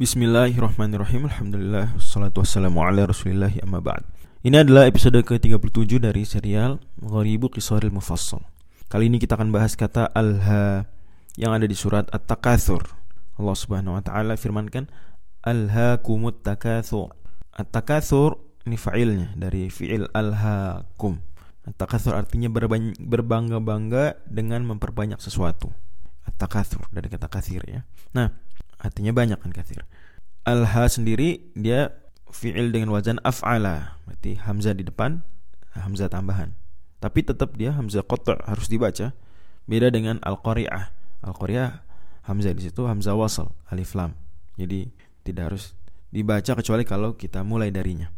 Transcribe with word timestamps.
Bismillahirrahmanirrahim. 0.00 1.28
Alhamdulillah. 1.28 1.92
Wassalatu 1.92 2.40
wassalamu 2.40 2.80
ala 2.80 3.04
rasulillahi 3.04 3.60
amma 3.60 3.84
ba'd. 3.84 4.00
Ini 4.40 4.64
adalah 4.64 4.88
episode 4.88 5.20
ke-37 5.20 6.00
dari 6.00 6.24
serial 6.24 6.80
Gharibu 7.04 7.52
Qisaril 7.52 7.92
Mufassal. 7.92 8.40
Kali 8.88 9.12
ini 9.12 9.20
kita 9.20 9.36
akan 9.36 9.52
bahas 9.52 9.76
kata 9.76 10.08
Alha 10.16 10.88
Yang 11.36 11.52
ada 11.52 11.66
di 11.68 11.76
surat 11.76 12.04
At-Takathur 12.16 12.80
Allah 13.36 13.52
subhanahu 13.52 14.00
wa 14.00 14.00
ta'ala 14.00 14.40
firmankan 14.40 14.88
Alha-kumut 15.44 16.40
takathur 16.48 17.12
At-Takathur 17.52 18.40
ini 18.64 18.80
fa'ilnya 18.80 19.36
dari 19.36 19.68
fi'il 19.68 20.08
alha-kum. 20.16 21.20
At-Takathur 21.68 22.16
artinya 22.16 22.48
berbangga-bangga 23.04 24.16
dengan 24.24 24.64
memperbanyak 24.64 25.20
sesuatu. 25.20 25.68
At-Takathur 26.24 26.88
dari 26.88 27.12
kata 27.12 27.28
kathir 27.28 27.60
ya. 27.68 27.84
Nah 28.16 28.48
artinya 28.80 29.12
banyak 29.12 29.38
kan 29.38 29.52
kathir? 29.52 29.84
Alha 30.48 30.88
sendiri 30.88 31.52
dia 31.52 31.92
fi'il 32.32 32.72
dengan 32.72 32.90
wazan 32.96 33.20
af'ala. 33.22 34.00
Berarti 34.08 34.40
hamzah 34.40 34.72
di 34.72 34.82
depan 34.88 35.20
hamzah 35.76 36.08
tambahan. 36.10 36.56
Tapi 37.00 37.24
tetap 37.24 37.56
dia 37.56 37.76
hamzah 37.76 38.04
qata' 38.04 38.44
harus 38.48 38.68
dibaca. 38.68 39.12
Beda 39.68 39.92
dengan 39.92 40.18
al-qari'ah. 40.24 40.92
Al-qari'ah 41.24 41.84
hamzah 42.26 42.52
di 42.56 42.62
situ 42.68 42.88
hamzah 42.88 43.16
wasal 43.16 43.52
alif 43.68 43.92
lam. 43.96 44.16
Jadi 44.56 44.90
tidak 45.24 45.52
harus 45.52 45.72
dibaca 46.10 46.52
kecuali 46.56 46.82
kalau 46.84 47.14
kita 47.16 47.44
mulai 47.44 47.72
darinya. 47.72 48.10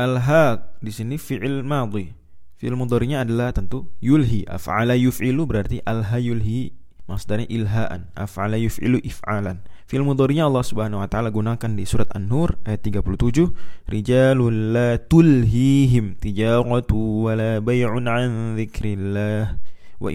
Alha 0.00 0.72
di 0.80 0.92
sini 0.92 1.20
fi'il 1.20 1.60
madhi. 1.60 2.12
Fi'il 2.60 2.76
mudhari'nya 2.76 3.24
adalah 3.24 3.52
tentu 3.52 3.88
yulhi. 4.04 4.44
Af'ala 4.44 4.96
yuf'ilu 4.96 5.48
berarti 5.48 5.80
alha 5.84 6.20
yulhi 6.20 6.79
Masdarnya 7.10 7.50
ilhaan, 7.50 8.06
af'ala 8.14 8.54
yuf'ilu 8.54 9.02
if'alan. 9.02 9.66
Fi'il 9.90 10.06
mudhari'nya 10.06 10.46
Allah 10.46 10.62
Subhanahu 10.62 11.02
wa 11.02 11.10
taala 11.10 11.34
gunakan 11.34 11.74
di 11.74 11.82
surat 11.82 12.06
An-Nur 12.14 12.54
ayat 12.62 12.86
37, 12.86 13.50
rijalul 13.90 14.70
la 14.70 14.94
tulhihim 15.02 16.14
tijaratu 16.22 17.26
wa 17.26 17.34
la 17.34 17.58
bay'un 17.58 18.06
'an 18.06 18.54
dzikrillah 18.54 19.58
wa 19.98 20.08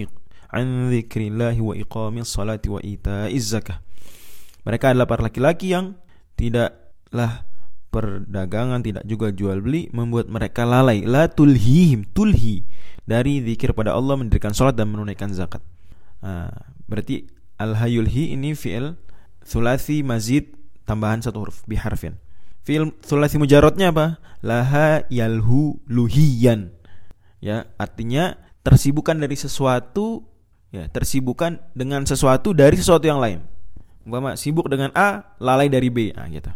an 0.55 0.87
dzikrillah 0.87 1.59
wa 1.59 1.75
iqamis 1.75 2.31
salati 2.31 2.71
wa 2.71 2.79
ita'iz 2.79 3.51
zakah. 3.51 3.83
Mereka 4.63 4.95
adalah 4.95 5.11
para 5.11 5.27
laki-laki 5.27 5.75
yang 5.75 5.99
tidaklah 6.39 7.43
perdagangan 7.91 8.79
tidak 8.79 9.03
juga 9.03 9.35
jual 9.35 9.59
beli 9.59 9.91
membuat 9.91 10.31
mereka 10.31 10.63
lalai 10.63 11.03
la 11.03 11.27
tulhihim 11.27 12.07
tulhi 12.15 12.63
dari 13.03 13.43
zikir 13.43 13.75
pada 13.75 13.91
Allah 13.91 14.15
mendirikan 14.15 14.55
salat 14.55 14.79
dan 14.79 14.91
menunaikan 14.91 15.35
zakat. 15.35 15.59
Nah, 16.23 16.49
Berarti 16.85 17.25
al-hayulhi 17.57 18.35
ini 18.35 18.53
fi'il 18.53 18.97
sulasi 19.45 20.01
mazid 20.01 20.53
tambahan 20.85 21.21
satu 21.21 21.45
huruf 21.45 21.65
biharfin. 21.65 22.17
Fi'il 22.65 22.93
sulasi 23.05 23.37
mujarotnya 23.37 23.93
apa? 23.93 24.17
Laha 24.45 25.05
yalhu 25.09 25.81
luhiyan. 25.89 26.73
Ya, 27.41 27.69
artinya 27.77 28.37
tersibukan 28.65 29.17
dari 29.17 29.37
sesuatu 29.37 30.25
ya, 30.73 30.89
tersibukan 30.89 31.61
dengan 31.77 32.05
sesuatu 32.09 32.57
dari 32.57 32.77
sesuatu 32.77 33.05
yang 33.05 33.21
lain. 33.21 33.45
Umpama 34.05 34.37
sibuk 34.37 34.69
dengan 34.69 34.93
A, 34.93 35.37
lalai 35.41 35.69
dari 35.69 35.89
B. 35.89 36.13
Nah, 36.13 36.29
gitu. 36.29 36.49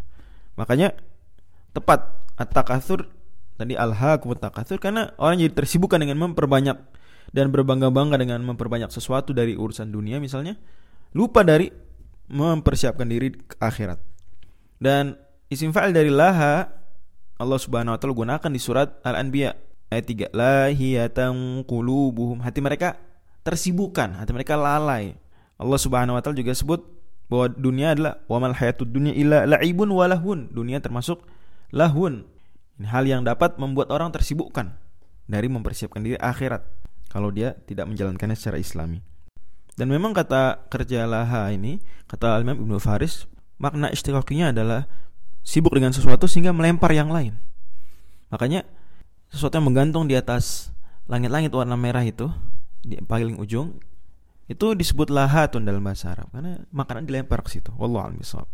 Makanya 0.54 0.94
tepat 1.74 2.10
at-takatsur 2.38 3.06
tadi 3.60 3.76
alha 3.76 4.16
takatsur 4.16 4.80
karena 4.80 5.12
orang 5.20 5.44
jadi 5.44 5.52
tersibukkan 5.52 6.00
dengan 6.00 6.16
memperbanyak 6.16 6.80
dan 7.30 7.52
berbangga-bangga 7.52 8.16
dengan 8.16 8.40
memperbanyak 8.42 8.88
sesuatu 8.88 9.36
dari 9.36 9.54
urusan 9.54 9.92
dunia 9.92 10.16
misalnya, 10.18 10.56
lupa 11.12 11.44
dari 11.44 11.70
mempersiapkan 12.30 13.06
diri 13.06 13.36
ke 13.36 13.54
akhirat. 13.60 14.00
Dan 14.80 15.14
isim 15.52 15.70
fa'il 15.70 15.92
dari 15.92 16.08
laha 16.08 16.80
Allah 17.40 17.60
Subhanahu 17.60 17.96
wa 17.96 17.98
taala 18.00 18.14
gunakan 18.16 18.50
di 18.50 18.60
surat 18.60 19.00
Al-Anbiya 19.04 19.56
ayat 19.88 20.06
3. 20.06 20.36
Lahiyatan 20.36 21.64
qulubuhum. 21.64 22.40
Hati 22.44 22.60
mereka 22.60 22.96
tersibukkan, 23.42 24.20
hati 24.20 24.30
mereka 24.36 24.56
lalai. 24.56 25.16
Allah 25.60 25.80
Subhanahu 25.80 26.16
wa 26.16 26.22
taala 26.24 26.36
juga 26.36 26.52
sebut 26.52 26.80
bahwa 27.30 27.46
dunia 27.52 27.94
adalah 27.94 28.20
wamal 28.26 28.52
hayatud 28.52 28.90
dunya 28.90 29.12
illa 29.16 29.48
la'ibun 29.48 29.88
walahun. 29.88 30.52
Dunia 30.52 30.84
termasuk 30.84 31.24
lahun. 31.72 32.28
Ini 32.80 32.88
hal 32.88 33.04
yang 33.04 33.28
dapat 33.28 33.60
membuat 33.60 33.92
orang 33.92 34.08
tersibukkan 34.08 34.72
dari 35.28 35.52
mempersiapkan 35.52 36.00
diri 36.00 36.16
akhirat 36.16 36.64
kalau 37.12 37.28
dia 37.28 37.52
tidak 37.68 37.84
menjalankannya 37.92 38.32
secara 38.32 38.56
islami. 38.56 39.04
Dan 39.76 39.92
memang 39.92 40.16
kata 40.16 40.64
kerja 40.72 41.04
laha 41.04 41.52
ini, 41.52 41.84
kata 42.08 42.40
Imam 42.40 42.56
Ibnu 42.56 42.80
Faris, 42.80 43.28
makna 43.60 43.92
istiqaqinya 43.92 44.56
adalah 44.56 44.88
sibuk 45.44 45.76
dengan 45.76 45.92
sesuatu 45.92 46.24
sehingga 46.24 46.56
melempar 46.56 46.96
yang 46.96 47.12
lain. 47.12 47.36
Makanya 48.32 48.64
sesuatu 49.28 49.60
yang 49.60 49.68
menggantung 49.68 50.08
di 50.08 50.16
atas 50.16 50.72
langit-langit 51.04 51.52
warna 51.52 51.76
merah 51.76 52.00
itu 52.00 52.32
di 52.80 52.96
paling 53.04 53.36
ujung 53.36 53.76
itu 54.48 54.72
disebut 54.72 55.12
lahatun 55.12 55.68
dalam 55.68 55.84
bahasa 55.84 56.16
Arab 56.16 56.32
karena 56.32 56.64
makanan 56.72 57.04
dilempar 57.04 57.44
ke 57.44 57.60
situ. 57.60 57.70
Wallahu 57.76 58.08
a'lam 58.08 58.48